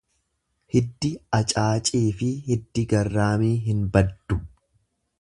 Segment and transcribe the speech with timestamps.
[0.75, 4.43] Hiddi acaacii fi hiddii garraamii hin baddu.